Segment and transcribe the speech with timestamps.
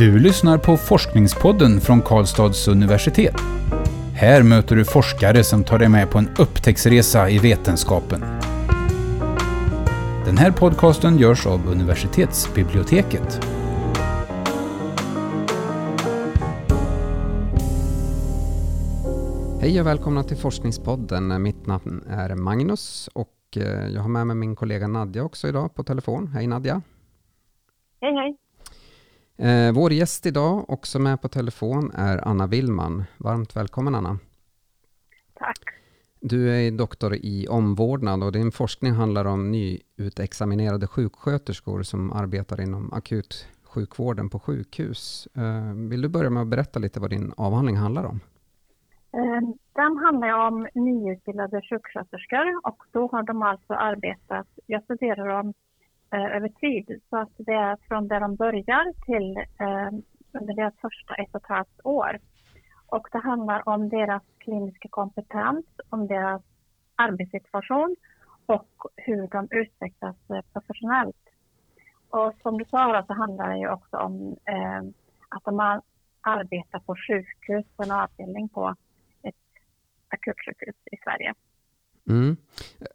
[0.00, 3.34] Du lyssnar på Forskningspodden från Karlstads universitet.
[4.14, 8.20] Här möter du forskare som tar dig med på en upptäcktsresa i vetenskapen.
[10.24, 13.40] Den här podcasten görs av universitetsbiblioteket.
[19.60, 21.42] Hej och välkomna till Forskningspodden.
[21.42, 25.74] Mitt namn är Magnus och eh, jag har med mig min kollega Nadja också idag
[25.74, 26.26] på telefon.
[26.26, 26.82] Hej Nadja!
[28.00, 28.49] Hej hej!
[29.42, 33.04] Eh, vår gäst idag, också med på telefon, är Anna Willman.
[33.18, 34.18] Varmt välkommen Anna!
[35.34, 35.58] Tack!
[36.20, 42.92] Du är doktor i omvårdnad och din forskning handlar om nyutexaminerade sjuksköterskor som arbetar inom
[42.92, 45.28] akutsjukvården på sjukhus.
[45.36, 48.20] Eh, vill du börja med att berätta lite vad din avhandling handlar om?
[49.12, 55.54] Eh, den handlar om nyutbildade sjuksköterskor och då har de alltså arbetat, jag studerar dem
[56.12, 59.90] eh, över tid, så att det är från där de börjar till eh,
[60.32, 62.18] under deras första ett och ett halvt år.
[62.86, 66.42] Och det handlar om deras kliniska kompetens, om deras
[66.96, 67.96] arbetssituation
[68.46, 71.16] och hur de utvecklas eh, professionellt.
[72.10, 74.82] Och som du sa så handlar det ju också om eh,
[75.28, 75.80] att de
[76.20, 78.74] arbetar på sjukhus, på en avdelning på
[79.22, 79.34] ett
[80.08, 81.34] akutsjukhus i Sverige.
[82.08, 82.36] Mm.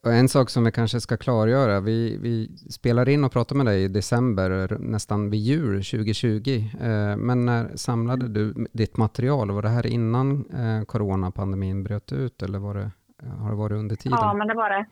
[0.04, 3.66] Och en sak som vi kanske ska klargöra, vi, vi spelar in och pratar med
[3.66, 6.64] dig i december, nästan vid jul 2020.
[6.82, 9.52] Eh, men när samlade du ditt material?
[9.52, 12.92] Var det här innan eh, coronapandemin bröt ut eller var det,
[13.40, 14.18] har det varit under tiden?
[14.22, 14.86] Ja, men det var det.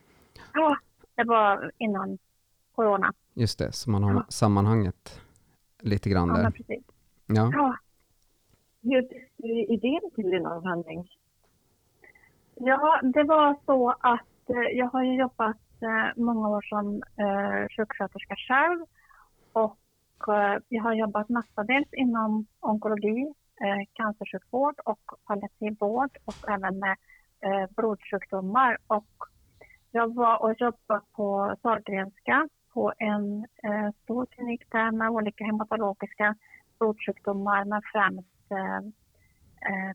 [0.54, 0.78] Ja,
[1.16, 2.18] det var innan
[2.76, 3.14] corona.
[3.34, 4.26] Just det, så man har ja.
[4.30, 5.22] sammanhanget
[5.82, 6.52] lite grann ja, där.
[6.52, 6.84] Precis.
[7.26, 7.78] Ja, ja.
[8.82, 11.10] Hur idén till din avhandling?
[12.66, 17.68] Ja, det var så att eh, jag har ju jobbat eh, många år som eh,
[17.78, 18.86] sjuksköterska själv
[19.54, 26.80] och eh, jag har jobbat mestadels inom onkologi, eh, cancersjukvård och palliativ vård och även
[26.80, 26.98] med
[27.42, 28.78] eh, blodsjukdomar.
[28.88, 29.14] Och
[29.92, 36.36] jag var och jobbade på Sahlgrenska på en eh, stor klinik där med olika hematologiska
[36.80, 38.82] blodsjukdomar men främst Eh,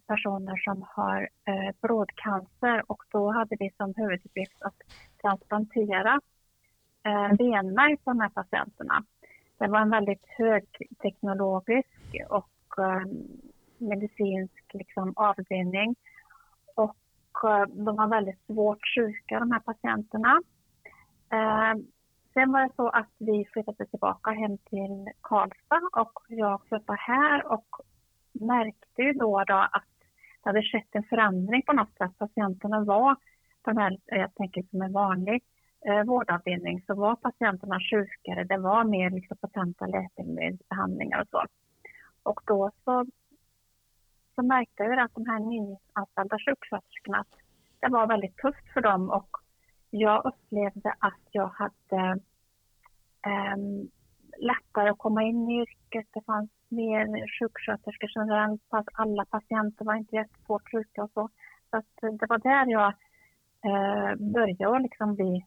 [0.07, 4.77] personer som har eh, blodcancer och då hade vi som huvuduppgift att
[5.23, 6.21] transplantera
[7.07, 9.05] eh, benmärg på de här patienterna.
[9.59, 13.03] Det var en väldigt högteknologisk och eh,
[13.79, 15.95] medicinsk liksom, avdelning
[16.75, 20.43] och eh, de var väldigt svårt sjuka de här patienterna.
[21.33, 21.75] Eh,
[22.35, 27.53] sen var det så att vi flyttade tillbaka hem till Karlstad och jag flyttade här
[27.53, 27.67] och
[28.41, 29.85] märkte ju då, då att
[30.43, 32.19] det hade skett en förändring på något sätt.
[32.19, 33.15] Patienterna var,
[33.63, 35.43] på den här, jag tänker som en vanlig
[35.87, 38.45] eh, vårdavdelning, så var patienterna sjukare.
[38.45, 41.45] Det var mer liksom patenta läkemedelsbehandlingar och så.
[42.23, 43.07] Och då så,
[44.35, 47.25] så märkte jag att de här nyanställda sjuksköterskorna,
[47.81, 49.29] det var väldigt tufft för dem och
[49.91, 52.21] jag upplevde att jag hade
[53.27, 53.57] eh,
[54.39, 56.07] lättare att komma in i yrket.
[56.13, 58.63] Det fanns mer sjuksköterskor generellt.
[58.93, 61.29] Alla patienter var inte jättesvårt sjuka och så.
[61.71, 62.93] Så att eh, det var där jag
[63.65, 65.45] eh, började liksom bli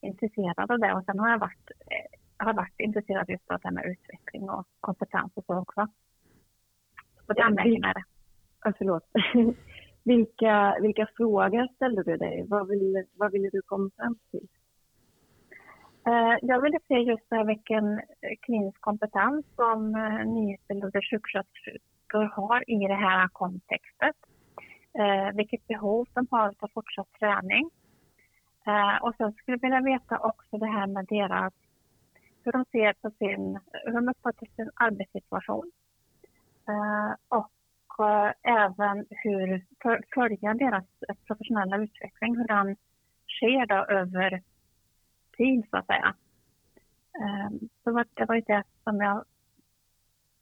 [0.00, 0.92] intresserad av det.
[0.94, 4.50] Och sen har jag varit, eh, har varit intresserad just av det här med utveckling
[4.50, 5.88] och kompetens och så också.
[7.28, 8.04] Och det använder jag med det.
[8.64, 9.04] Ja, förlåt.
[10.04, 12.46] vilka, vilka frågor ställde du dig?
[12.48, 14.48] Vad ville, vad ville du komma fram till?
[16.10, 22.70] Eh, jag ville se just här vilken eh, klinisk kompetens som eh, nyutbildade sjuksköterskor har
[22.70, 24.16] i det här kontextet.
[25.34, 27.70] Vilket behov de har av fortsatt träning.
[29.00, 31.52] Och sen skulle jag vilja veta också det här med deras,
[32.44, 35.70] hur de ser på sin, hur de uppfattar sin arbetssituation.
[37.28, 37.52] Och
[38.42, 39.64] även hur,
[40.14, 40.86] följa deras
[41.26, 42.76] professionella utveckling, hur den
[43.28, 44.42] sker då över
[45.40, 46.14] tid så att säga.
[47.22, 49.24] Ehm, så det var ju det som, jag,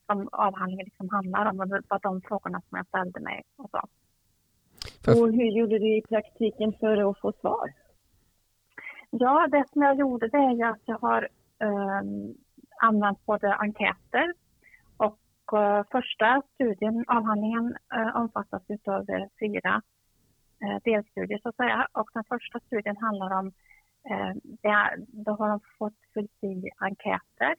[0.07, 3.83] som avhandlingen liksom handlar om, det var de frågorna som jag ställde mig och så.
[5.11, 7.73] Och hur gjorde du i praktiken för att få svar?
[9.11, 11.29] Ja, det som jag gjorde det är ju att jag har
[11.59, 12.35] um,
[12.83, 14.35] använt både enkäter
[14.97, 15.19] och
[15.53, 19.07] uh, första studien, avhandlingen, uh, omfattas av
[19.41, 19.83] fyra
[20.65, 21.89] uh, delstudier så att säga.
[21.93, 23.78] Och den första studien handlar om Eh,
[24.11, 24.33] Eh,
[24.97, 27.55] då har de fått fyllt i enkäter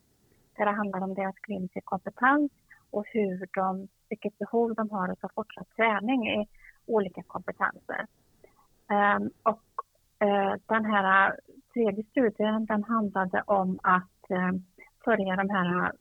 [0.57, 2.51] där det handlar om deras kliniska kompetens
[2.91, 6.47] och hur de, vilket behov de har av fortsatt träning i
[6.85, 8.05] olika kompetenser.
[8.89, 9.63] Ehm, och
[10.27, 11.35] eh, den här
[11.73, 14.51] tredje studien den handlade om att uh,
[15.05, 15.91] följa de här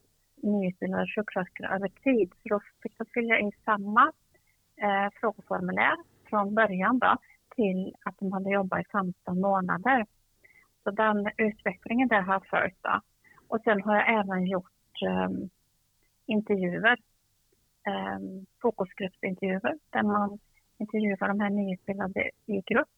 [0.42, 2.32] nyutbildade sjuksköterskorna över tid.
[2.42, 4.12] Så då fick de fylla i samma
[4.76, 5.96] eh, frågeformulär
[6.28, 7.16] från början då,
[7.56, 10.06] till att de hade jobbat i 15 månader.
[10.88, 12.78] Så den utvecklingen där har jag följt.
[12.82, 13.00] Då.
[13.48, 15.50] Och sen har jag även gjort um,
[16.26, 16.96] intervjuer,
[17.86, 20.38] ehm, um, fokusgruppsintervjuer där man
[20.78, 22.88] intervjuar de här nyutbildade i grupp.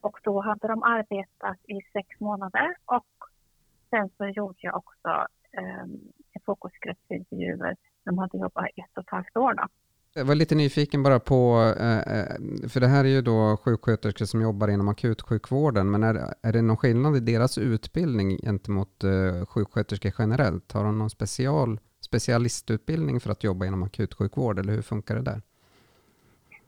[0.00, 3.14] Och då hade de arbetat i sex månader och
[3.90, 6.12] sen så gjorde jag också ehm, um,
[6.46, 7.76] fokusgruppsintervjuer.
[8.04, 9.54] De hade jobbat ett och ett halvt år.
[9.54, 9.66] Då.
[10.16, 11.38] Jag var lite nyfiken bara på,
[11.80, 16.14] eh, eh, för det här är ju då sjuksköterskor som jobbar inom akutsjukvården, men är,
[16.42, 20.72] är det någon skillnad i deras utbildning gentemot eh, sjuksköterskor generellt?
[20.72, 25.40] Har de någon special, specialistutbildning för att jobba inom akutsjukvård, eller hur funkar det där?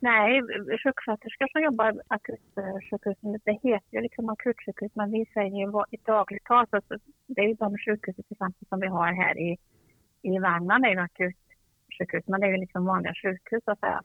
[0.00, 0.42] Nej,
[0.84, 6.44] sjuksköterskor som jobbar akutsjukhus, det heter ju liksom akutsjukhus, men vi säger ju i dagligt
[6.44, 6.80] tal, så
[7.26, 9.58] det är ju de sjukhus till exempel som vi har här i,
[10.22, 11.45] i Värmland, det är ju akut,
[11.98, 14.02] sjukhus, men det är ju liksom vanliga sjukhus så att säga.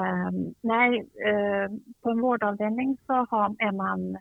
[0.00, 1.68] Um, nej, uh,
[2.02, 4.18] på en vårdavdelning så har, är man,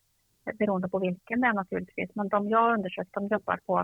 [0.59, 3.79] beroende på vilken det är naturligtvis, men de jag har undersökt, de jobbar på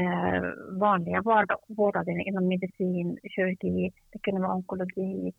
[0.00, 5.32] uh, vanliga vård, vårdavdelningar inom medicin, kirurgi, det kunde vara onkologi,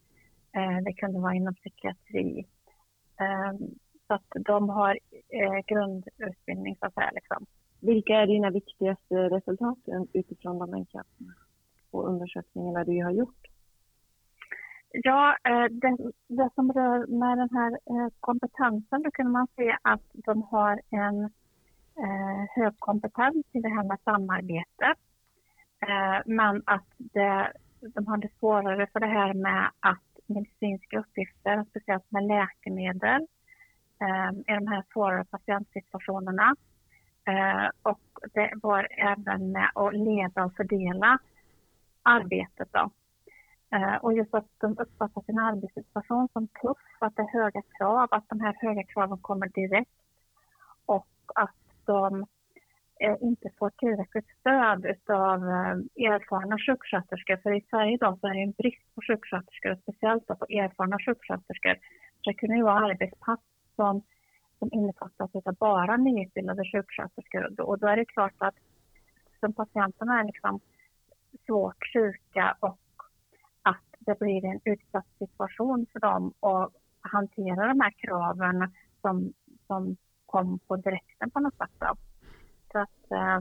[0.57, 2.45] uh, det kunde vara inom psykiatri.
[3.19, 3.57] Um,
[4.07, 4.91] så att de har
[5.35, 7.11] uh, grundutbildning så att säga.
[7.13, 7.45] Liksom.
[7.81, 9.77] Vilka är dina viktigaste resultat
[10.13, 11.33] utifrån de enkäterna
[11.91, 13.41] på undersökningarna du har gjort?
[14.93, 15.97] Ja, eh, det,
[16.27, 20.81] det som rör med den här eh, kompetensen, då kunde man se att de har
[20.89, 21.23] en
[22.03, 24.95] eh, hög kompetens i det här med samarbete.
[26.25, 32.23] Men att det, de hade svårare för det här med att medicinska uppgifter, speciellt med
[32.23, 33.21] läkemedel
[34.47, 36.55] i de här svårare patientsituationerna.
[37.81, 38.01] Och
[38.33, 41.19] det var även med att leda och fördela
[42.03, 42.69] arbetet.
[42.71, 42.91] Då.
[43.75, 48.07] Eh, och just att de uppfattar sin arbetssituation som tuff, att det är höga krav,
[48.11, 49.91] att de här höga kraven kommer direkt
[50.85, 51.55] och att
[51.85, 52.25] de
[52.99, 57.37] eh, inte får tillräckligt stöd av eh, erfarna sjuksköterskor.
[57.37, 61.75] För i Sverige idag så är det en brist på sjuksköterskor, speciellt på erfarna sjuksköterskor.
[62.23, 63.39] det kunde ju vara arbetspass
[63.75, 64.01] som,
[64.59, 67.61] som innefattas av bara nyutbildade sjuksköterskor.
[67.61, 68.55] Och då är det klart att
[69.39, 70.59] som patienterna är liksom
[71.45, 72.79] svårt sjuka och
[73.61, 79.33] att det blir en utsatt situation för dem att hantera de här kraven som,
[79.67, 81.71] som kom på direkten på något sätt.
[81.79, 81.95] Då.
[82.71, 83.39] Så att eh,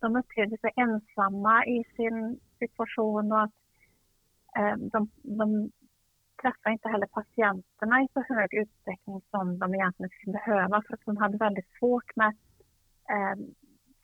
[0.00, 3.50] de upplevde sig ensamma i sin situation och att
[4.58, 5.70] eh, de, de
[6.42, 11.04] träffar inte heller patienterna i så hög utsträckning som de egentligen skulle behöva för att
[11.04, 12.34] de hade väldigt svårt med att
[13.10, 13.44] eh,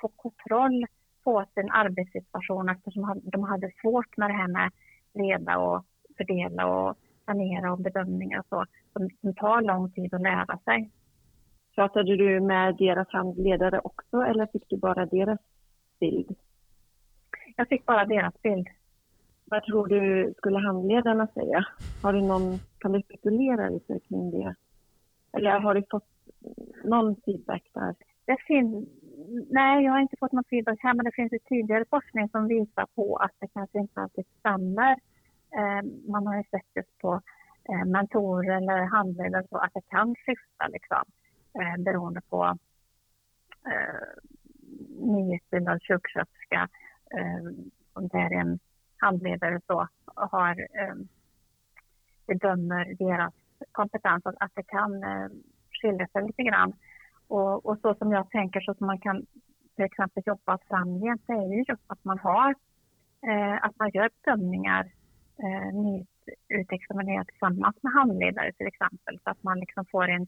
[0.01, 0.87] få kontroll
[1.29, 4.71] på sin arbetssituation eftersom de hade svårt med det här med
[5.15, 5.85] leda och
[6.17, 10.91] fördela och planera och bedömningar och så som, som tar lång tid att lära sig.
[11.75, 15.41] Pratade du med deras handledare också eller fick du bara deras
[16.01, 16.37] bild?
[17.57, 18.69] Jag fick bara deras bild.
[19.45, 21.65] Vad tror du skulle handledarna säga?
[22.03, 24.55] Har du någon, kan du spekulera lite kring det?
[25.33, 26.09] Eller har du fått
[26.85, 27.95] någon feedback där?
[28.27, 28.89] Det finns,
[29.51, 32.49] nej, jag har inte fått någon feedback här, men det finns ju tidigare forskning som
[32.49, 34.93] visar på att det kanske inte alltid stämmer.
[35.57, 37.21] Eh, man har ju sett just på
[37.69, 41.05] eh, mentorer eller handledare så att det kan skifta liksom
[41.61, 42.59] eh, beroende på
[43.67, 44.09] eh,
[45.01, 46.69] nyutbildad sjuksköterska,
[47.11, 47.45] eh,
[47.93, 48.59] om det är en
[48.97, 50.95] handledare så, har, eh,
[52.27, 53.35] bedömer deras
[53.73, 55.29] kompetens, att, att det kan eh,
[55.83, 56.73] skilja sig lite grann.
[57.29, 59.27] Och, och, så som jag tänker så som man kan
[59.77, 62.55] till exempel jobba framgent, det är ju just att man har,
[63.29, 64.93] eh, att man gör bedömningar
[65.43, 70.27] eh, nyutexaminerad tillsammans med handledare till exempel, så att man liksom får en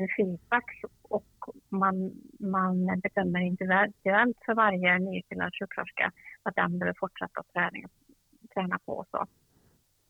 [0.00, 1.26] en feedback och
[1.68, 7.88] man, man bedömer individuellt för varje nyutbildad sjuksköterska vad den behöver fortsätta träna,
[8.54, 8.92] träna på.
[8.92, 9.26] Och så.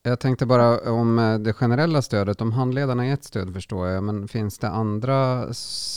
[0.03, 4.05] Jag tänkte bara om eh, det generella stödet, om handledarna är ett stöd förstår jag,
[4.05, 5.53] men finns det andra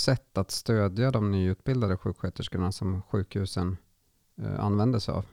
[0.05, 3.77] sätt att stödja de nyutbildade sjuksköterskorna som sjukhusen
[4.41, 5.25] eh, använder sig av?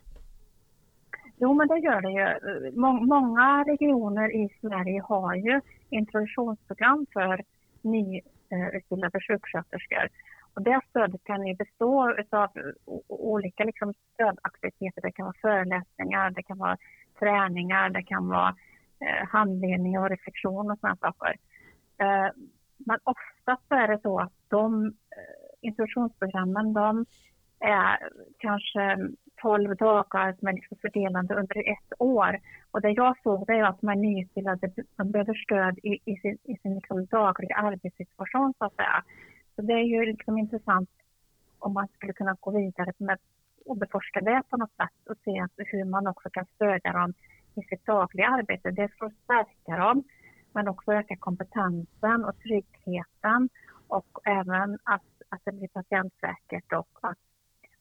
[1.36, 2.72] Jo, men det gör det ju.
[3.06, 7.44] Många regioner i Sverige har ju introduktionsprogram för
[7.82, 10.08] nyutbildade sjuksköterskor.
[10.54, 12.50] Och det stödet kan ju bestå av
[13.08, 15.02] olika liksom stödaktiviteter.
[15.02, 16.76] Det kan vara föreläsningar, det kan vara
[17.20, 18.56] träningar, det kan vara
[19.00, 21.36] eh, handledning och reflektion och sådana saker.
[21.98, 22.30] Eh,
[22.86, 24.90] men oftast så är det så att de eh,
[25.60, 27.06] introduktionsprogrammen de
[27.60, 27.98] är
[28.38, 28.96] kanske
[29.42, 32.40] 12 dagar som är liksom fördelande under ett år.
[32.70, 36.16] Och det jag såg det är att de är nyutbildade de behöver stöd i, i
[36.16, 39.04] sin, i sin liksom dagliga arbetssituation så att säga.
[39.56, 40.90] Så det är ju liksom intressant
[41.58, 43.18] om man skulle kunna gå vidare med
[43.66, 47.14] och beforska det på något sätt och se hur man också kan stödja dem
[47.54, 48.70] i sitt dagliga arbete.
[48.70, 50.04] Det för att stärka dem
[50.52, 53.48] men också öka kompetensen och tryggheten
[53.88, 57.18] och även att, att det blir patientsäkert och att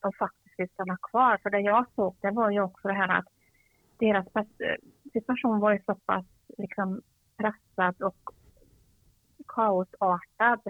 [0.01, 1.37] de faktiskt vill stanna kvar.
[1.43, 3.27] För det jag såg det var ju också det här att
[3.99, 4.27] deras
[5.13, 6.25] situation var ju så pass
[6.57, 7.01] liksom
[7.37, 8.33] pressad och
[9.47, 10.61] kaosartad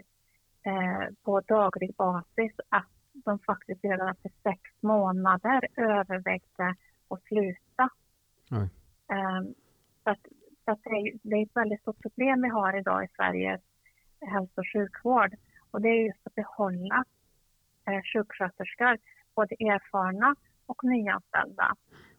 [0.63, 6.75] eh, på daglig basis att de faktiskt redan efter sex månader övervägde
[7.08, 7.89] att sluta.
[9.12, 9.54] Um,
[10.04, 10.20] så att,
[10.66, 13.62] så att det, är, det är ett väldigt stort problem vi har idag i Sveriges
[14.22, 15.36] hälso och sjukvård.
[15.72, 17.04] Och det är just att behålla
[17.88, 18.98] eh, sjuksköterskor,
[19.36, 20.36] både erfarna
[20.66, 21.75] och nyanställda.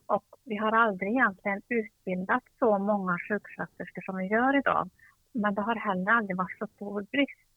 [0.07, 4.91] Och vi har aldrig egentligen utbildat så många sjuksköterskor som vi gör idag.
[5.33, 7.50] Men det har heller aldrig varit så stor brist.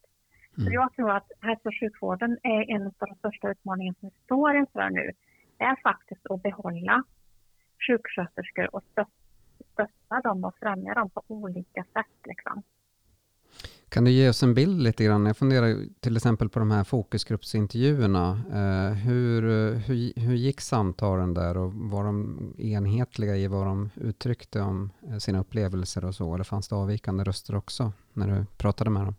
[0.57, 0.67] Mm.
[0.67, 4.15] Så jag tror att hälso och sjukvården är en av de största utmaningarna som vi
[4.25, 5.12] står inför nu.
[5.57, 7.03] Det är faktiskt att behålla
[7.88, 8.83] sjuksköterskor och
[9.74, 12.17] stötta dem och främja dem på olika sätt.
[12.25, 12.63] Liksom.
[13.89, 15.25] Kan du ge oss en bild lite grann?
[15.25, 18.29] Jag funderar till exempel på de här fokusgruppsintervjuerna.
[18.31, 19.41] Eh, hur,
[19.75, 25.17] hur, hur gick samtalen där och var de enhetliga i vad de uttryckte om eh,
[25.17, 26.33] sina upplevelser och så?
[26.33, 29.15] Eller fanns det avvikande röster också när du pratade med dem?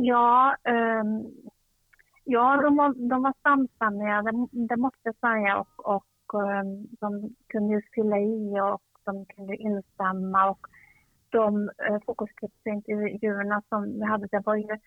[0.00, 1.32] Ja, um,
[2.24, 5.58] ja de, var, de var samstämmiga, det, det måste jag säga.
[5.58, 10.50] Och, och um, de kunde ju fylla i och de kunde instämma.
[10.50, 10.66] Och,
[11.30, 14.78] de eh, uh, fokusgruppsintervjuerna som vi hade, det var ju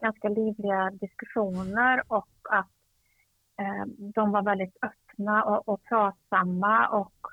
[0.00, 2.70] ganska livliga diskussioner och att
[3.58, 7.26] eh, de var väldigt öppna och, och pratsamma och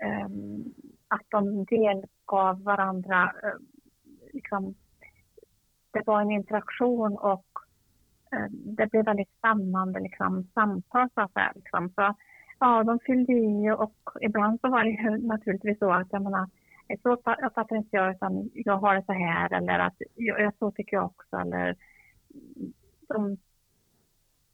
[0.00, 0.64] ehm,
[1.08, 3.32] att de delgav varandra.
[3.44, 3.60] uh,
[4.32, 4.74] liksom,
[5.96, 7.46] det var en interaktion och
[8.32, 11.52] eh, det blev väldigt spännande liksom, samtal så att säga.
[11.54, 11.90] Liksom.
[11.94, 12.14] Så,
[12.58, 16.48] ja, de fyllde i och ibland så var det ju naturligtvis så att jag menar,
[17.02, 17.16] så
[17.54, 21.04] fattar inte jag, utan jag har det så här eller att jag, så tycker jag
[21.04, 21.36] också.
[21.36, 21.76] Eller,
[23.08, 23.36] de,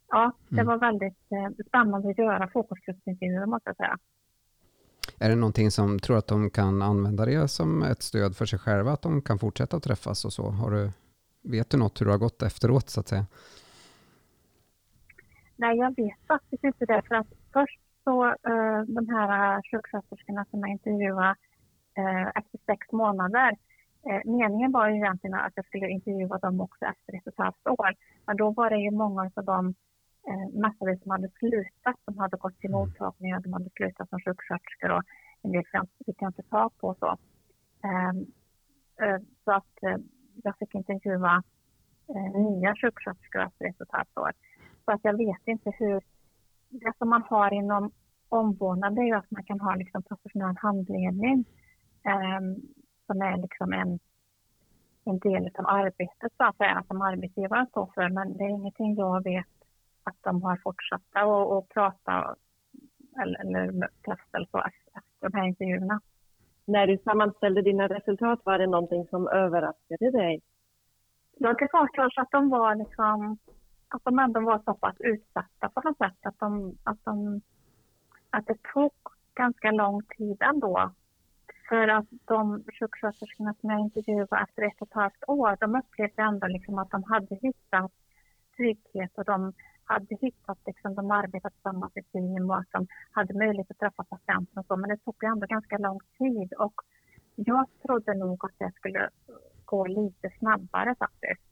[0.08, 0.66] ja, det mm.
[0.66, 3.99] var väldigt eh, spännande att göra fokusgruppsintervjuer måste jag säga.
[5.18, 8.58] Är det någonting som tror att de kan använda det som ett stöd för sig
[8.58, 10.50] själva, att de kan fortsätta träffas och så?
[10.50, 10.90] Har du,
[11.42, 13.26] vet du något hur det har gått efteråt så att säga?
[15.56, 17.02] Nej, jag vet faktiskt inte det.
[17.08, 21.37] För att först så, uh, de här sjuksköterskorna som jag intervjuade,
[21.96, 23.56] eh, efter sex månader.
[24.06, 27.38] Eh, meningen var ju egentligen att jag skulle intervjua dem också efter ett och ett
[27.38, 27.94] halvt år.
[28.26, 29.75] Men då var det ju många av dem
[30.28, 32.80] eh, mestadels som hade slutat, som hade gått till mm.
[32.80, 35.02] mottagningar, de hade slutat som sjuksköterskor och
[35.42, 35.64] en del
[36.06, 36.94] fick jag inte tag på.
[36.99, 37.16] Så,
[37.84, 38.26] ehm,
[39.02, 39.96] eh, så att eh,
[40.42, 41.42] jag fick intervjua
[42.08, 44.32] eh, nya sjuksköterskor efter ett och ett halvt år.
[44.84, 46.02] Så att jag vet inte hur...
[46.68, 47.90] Det som man har inom
[48.28, 51.44] omvårdnad är ju att man kan ha liksom professionell handledning
[52.04, 52.40] eh,
[53.06, 53.98] som är liksom en,
[55.04, 58.08] en del av arbetet så att säga, som arbetsgivaren står för.
[58.08, 59.46] Men det är ingenting jag vet
[60.04, 62.34] att de har fortsatt att prata
[63.22, 66.00] eller, eller testa så efter de här intervjuerna.
[66.64, 70.40] När du sammanställde dina resultat, var det någonting som överraskade dig?
[71.38, 73.38] Jag kan förstå kanske att de var liksom,
[73.88, 76.19] att de ändå var så pass utsatta på något sätt.
[76.23, 77.40] Att, de, att, de,
[78.31, 78.92] att det tog
[79.35, 80.92] ganska lång tid ändå
[81.69, 86.23] för att de sjuksköterskorna som jag intervjuade efter ett och ett halvt år, de upplevde
[86.23, 87.92] ändå liksom att de hade hittat
[88.57, 89.52] trygghet och de
[89.84, 94.04] hade hittat, liksom, de arbetat tillsammans i team och att de hade möjlighet att träffa
[94.04, 94.76] patienten och så.
[94.76, 96.74] Men det tog ändå ganska lång tid och
[97.34, 99.10] jag trodde nog att det skulle
[99.64, 101.42] gå lite snabbare faktiskt.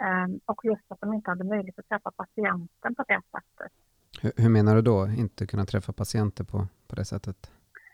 [0.00, 3.72] Um, och just att de inte hade möjlighet att träffa patienten på det sättet.
[4.22, 7.50] Hur, hur menar du då, inte kunna träffa patienter på, på det sättet?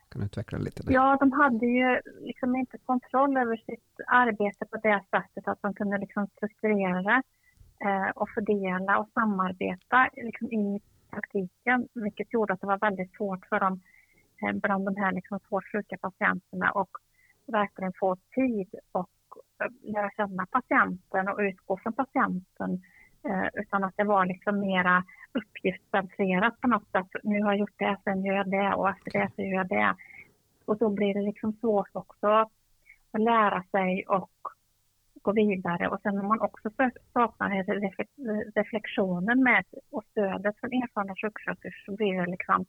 [0.08, 0.82] Kan du utveckla lite?
[0.82, 0.92] Där?
[0.92, 5.74] Ja, de hade ju liksom inte kontroll över sitt arbete på det sättet att de
[5.74, 7.22] kunde liksom strukturera eh,
[7.84, 10.80] Eh, och fördela och samarbeta liksom i
[11.10, 13.80] praktiken, vilket gjorde att det var väldigt svårt för dem
[14.42, 16.90] eh, bland de här liksom svårt sjuka patienterna och
[17.46, 19.10] verkligen få tid och
[19.64, 22.82] eh, lära känna patienten och utgå från patienten
[23.24, 27.08] eh, utan att det var liksom mera uppgiftsbaserat på något sätt.
[27.22, 29.68] Nu har jag gjort det, sen gör jag det och efter det så gör jag
[29.68, 29.96] det.
[30.64, 32.26] Och då blir det liksom svårt också
[33.10, 34.30] att lära sig och
[35.22, 36.70] gå vidare och sen om man också
[37.12, 37.64] saknar
[38.54, 42.64] reflektionen med och stödet från erfarna sjuksköterskor så blir det liksom,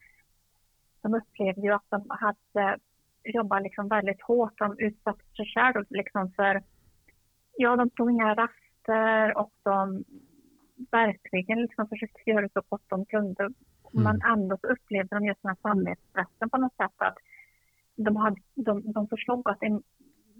[1.01, 2.77] de upplevde ju att de hade
[3.23, 6.63] jobbat liksom väldigt hårt, de utsatte sig själva liksom för,
[7.57, 10.03] ja de tog inga raster och de
[10.91, 13.43] verkligen liksom försökte göra så gott de kunde.
[13.43, 14.03] Mm.
[14.03, 17.17] Men ändå så upplevde de just den här samvetspressen på något sätt att
[17.95, 19.59] de, hade, de, de förstod att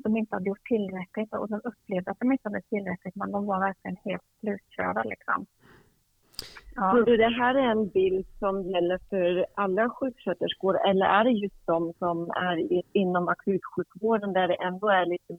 [0.04, 3.46] de inte hade gjort tillräckligt och de upplevde att de inte hade tillräckligt men de
[3.46, 5.46] var verkligen helt slutkörda liksom.
[6.76, 6.92] Ja.
[6.92, 11.32] Tror du det här är en bild som gäller för alla sjuksköterskor eller är det
[11.32, 15.38] just de som är inom akutsjukvården där det ändå är lite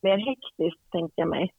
[0.00, 1.52] mer hektiskt, tänkte jag mig?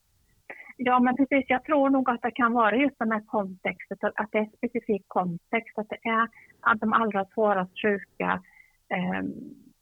[0.77, 1.45] Ja, men precis.
[1.47, 5.05] Jag tror nog att det kan vara just den här kontexten, att det är specifik
[5.07, 6.27] kontext, att det är
[6.59, 8.41] att de allra svårast sjuka
[8.89, 9.23] eh,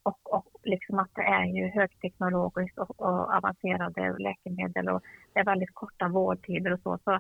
[0.03, 5.01] och, och liksom att det är ju högteknologiskt och, och, avancerade läkemedel och
[5.33, 6.97] det är väldigt korta vårdtider och så.
[7.03, 7.19] Så,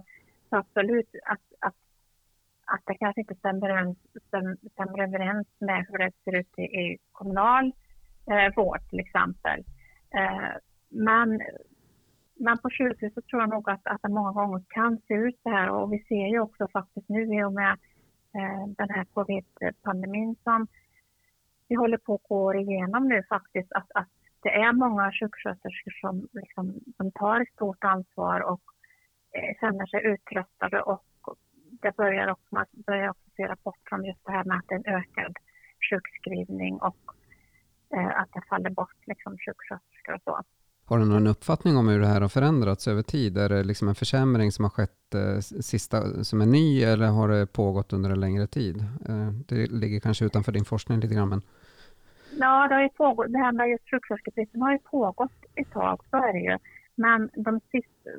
[0.49, 1.75] så absolut att, att,
[2.65, 3.97] att det kanske inte stämmer överens,
[4.71, 7.71] stämmer överens med hur det ser ut i, i kommunal
[8.31, 9.59] eh, vård till exempel.
[10.13, 10.53] Eh,
[10.89, 11.41] men,
[12.35, 15.39] men på sjukhus så tror jag nog att, att det många gånger kan se ut
[15.43, 17.71] så här och vi ser ju också faktiskt nu i och med
[18.35, 20.67] eh, den här covid-pandemin som
[21.69, 24.07] vi håller på att gå igenom nu faktiskt att, att
[24.43, 28.61] det är många sjuksköterskor som, liksom, som tar ett stort ansvar och
[29.35, 31.03] eh, känner sig uttröttade och
[31.81, 34.75] det börjar också, man börjar också se rapporter om just det här med att det
[34.75, 35.37] är en ökad
[35.89, 37.03] sjukskrivning och
[37.95, 40.41] eh, att det faller bort liksom, sjuksköterskor och så.
[40.85, 43.37] Har du någon uppfattning om hur det här har förändrats över tid?
[43.37, 47.27] Är det liksom en försämring som har skett eh, sista, som är ny eller har
[47.27, 48.85] det pågått under en längre tid?
[49.09, 51.29] Eh, det ligger kanske utanför din forskning lite grann.
[51.29, 51.41] Men...
[52.41, 55.99] Ja, det, har ju pågått, det här med just sjuksköterskebristen har ju pågått ett tag,
[56.09, 56.57] så är det ju.
[56.95, 58.09] Men de sista,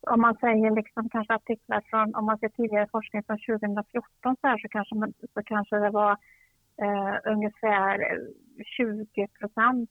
[0.00, 4.46] om man säger liksom kanske artiklar från, om man ser tidigare forskning från 2014 så,
[4.48, 6.12] här, så, kanske, man, så kanske det var
[6.82, 9.90] eh, ungefär eh, 20 procent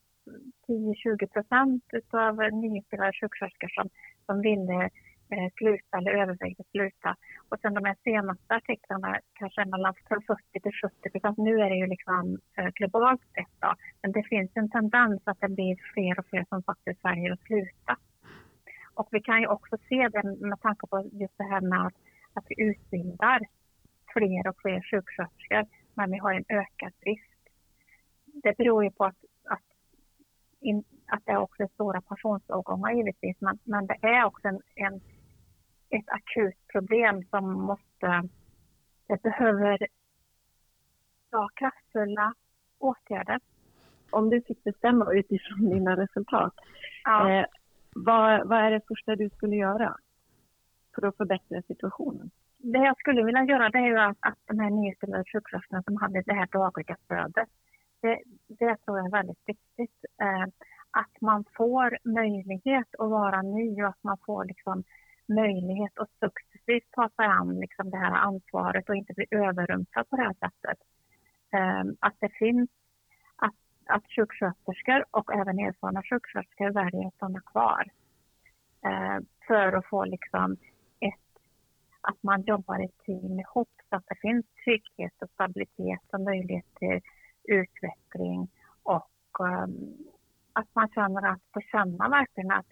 [0.68, 3.90] 10-20 procent av nyutbildade sjuksköterskor som,
[4.26, 4.90] som ville
[5.32, 7.16] Eh, sluta eller övervägde sluta.
[7.50, 11.38] Och sen de här senaste artiklarna kanske mellan 40 till 70 procent.
[11.38, 13.74] Nu är det ju liksom eh, globalt sett då.
[14.02, 17.42] Men det finns en tendens att det blir fler och fler som faktiskt väljer att
[17.42, 17.98] sluta.
[18.94, 21.98] Och vi kan ju också se det med tanke på just det här med att,
[22.34, 23.40] att vi utbildar
[24.14, 27.42] fler och fler sjuksköterskor men vi har en ökad brist.
[28.26, 29.16] Det beror ju på att
[30.62, 35.02] in, att det också är stora pensionsavgångar givetvis, men, men det är också en, en,
[35.92, 38.30] ett akut problem som måste,
[39.08, 39.88] det behöver
[41.32, 42.34] ja, kraftfulla
[42.80, 43.40] åtgärder.
[44.10, 46.54] Om du fick bestämma utifrån dina resultat,
[47.04, 47.32] ja.
[47.32, 47.46] eh,
[47.96, 49.98] vad, vad är det första du skulle göra
[50.96, 52.32] för att förbättra situationen?
[52.58, 56.22] Det jag skulle vilja göra det är att, att de här nyutbildade sjuksköterskorna som hade
[56.26, 57.50] det här dagliga stödet,
[58.02, 60.06] det, det tror jag är väldigt viktigt.
[60.22, 60.44] Eh,
[60.92, 64.84] att man får möjlighet att vara ny och att man får liksom
[65.36, 70.16] möjlighet att successivt ta sig an liksom det här ansvaret och inte bli överrumplad på
[70.16, 70.78] det här sättet.
[71.52, 72.70] Ehm, att det finns
[73.36, 77.84] att, att sjuksköterskor och även erfarna sjuksköterskor väljer att stanna kvar.
[78.86, 80.58] Ehm, för att få liksom
[81.00, 81.30] ett,
[82.02, 86.76] att man jobbar i team ihop så att det finns trygghet och stabilitet och möjlighet
[86.80, 87.02] till
[87.44, 88.50] utveckling
[88.84, 89.98] och ehm,
[90.54, 92.66] att man känner att få känna verkligen att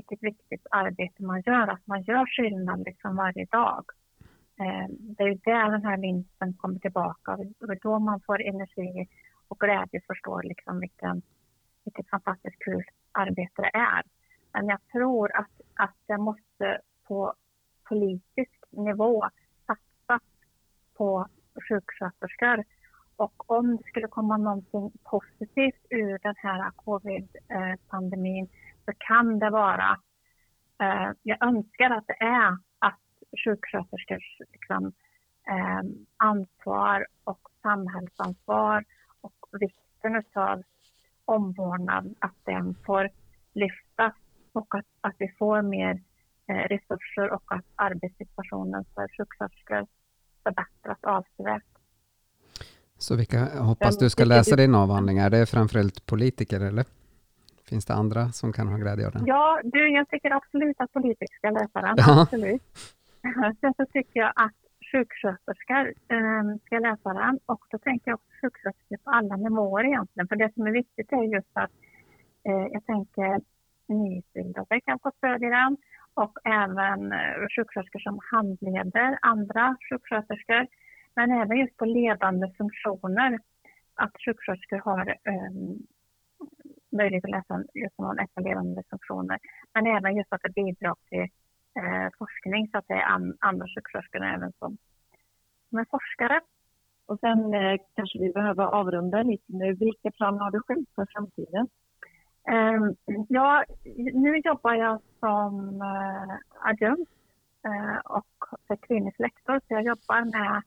[0.00, 3.84] vilket viktigt arbete man gör, att man gör skillnad liksom varje dag.
[4.60, 8.20] Eh, det är ju där den här vinsten kommer tillbaka och det är då man
[8.20, 9.08] får energi
[9.48, 11.22] och glädje förstår liksom vilken,
[11.84, 14.02] vilket fantastiskt kul arbete det är.
[14.52, 17.34] Men jag tror att, att det måste på
[17.88, 19.24] politisk nivå
[19.66, 20.22] satsas
[20.96, 21.26] på
[21.68, 22.64] sjuksköterskor
[23.16, 28.50] och om det skulle komma någonting positivt ur den här covid-pandemin eh,
[28.90, 29.98] så kan det vara,
[30.82, 32.98] eh, jag önskar att det är att
[33.44, 34.92] sjuksköterskors liksom,
[35.48, 35.80] eh,
[36.16, 38.84] ansvar och samhällsansvar
[39.20, 40.62] och vikten av
[41.24, 43.08] omvårdnad, att den får
[43.54, 44.14] lyftas
[44.52, 46.02] och att, att vi får mer
[46.46, 49.86] eh, resurser och att arbetssituationen för sjuksköterskor
[50.42, 51.64] förbättras avsevärt.
[52.98, 55.18] Så vilka hoppas du ska läsa din avhandling?
[55.18, 56.84] Är det framförallt politiker eller?
[57.70, 59.22] Finns det andra som kan ha glädje av den?
[59.26, 61.94] Ja, du, jag tycker absolut att politiker ska läsa den.
[61.96, 62.22] Ja.
[62.22, 62.62] Absolut.
[63.60, 64.60] Sen så tycker jag att
[64.92, 70.28] sjuksköterskor eh, ska läsa den och då tänker jag också sjuksköterskor på alla nivåer egentligen.
[70.28, 71.70] För det som är viktigt är just att
[72.48, 73.40] eh, jag tänker
[73.88, 75.76] nyutbildade kan få stöd i den
[76.14, 80.66] och även eh, sjuksköterskor som handleder andra sjuksköterskor.
[81.16, 83.38] Men även just på ledande funktioner,
[83.94, 85.86] att sjuksköterskor har um,
[86.92, 89.38] möjlighet att läsa just någon ledande funktioner.
[89.74, 91.28] Men även just att det bidrar till
[91.80, 94.76] eh, forskning så att det är an, andra sjuksköterskor även som,
[95.68, 96.40] som är forskare.
[97.06, 99.74] Och sen eh, kanske vi behöver avrunda lite nu.
[99.74, 101.68] Vilka planer har du själv för framtiden?
[102.48, 102.80] Eh,
[103.28, 103.64] ja,
[104.14, 106.36] nu jobbar jag som eh,
[106.70, 107.12] adjunkt
[107.64, 109.58] eh, och för klinisk lektor.
[109.58, 110.62] Så jag jobbar med,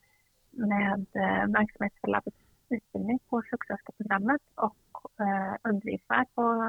[0.51, 2.35] med eh, verksamhetsförlagd
[2.69, 4.41] utbildning på sjuksköterskeprogrammet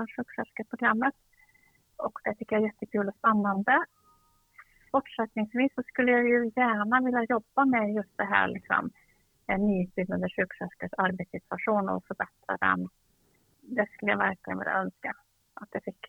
[0.06, 1.14] på sjuksköterskeprogrammet.
[1.96, 3.84] Och det tycker jag är jättekul och spännande.
[4.90, 8.90] Fortsättningsvis så skulle jag ju gärna vilja jobba med just det här liksom,
[9.58, 12.88] nyutbildade sjuksköterskors arbetssituation och förbättra den
[13.66, 15.14] det skulle jag verkligen vilja önska.
[15.54, 16.06] Att jag fick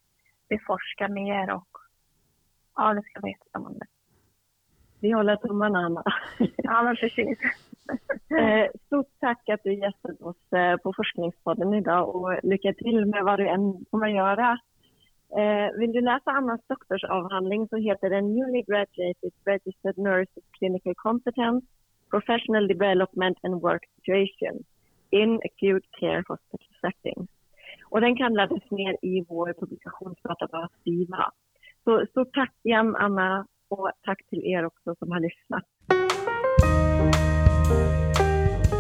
[0.50, 1.70] beforska mer och
[2.76, 3.86] ja, det ska vara jättespännande.
[5.00, 6.04] Vi håller tummarna, Anna.
[6.58, 7.40] ja, men precis.
[8.40, 13.24] Eh, stort tack att du gästade oss eh, på Forskningspodden idag och lycka till med
[13.24, 14.60] vad du än kommer göra.
[15.38, 20.96] Eh, vill du läsa Annas doktorsavhandling så heter den Newly Graduated Registered Nurse of Clinical
[20.96, 21.68] Competence,
[22.10, 24.64] Professional Development and Work Situation
[25.10, 27.28] in Acute Care Hospital Setting.
[27.90, 31.32] Och den kan laddas ner i vår publikationsdatabas SIVA.
[31.84, 35.66] Så stort tack igen Anna och tack till er också som har lyssnat.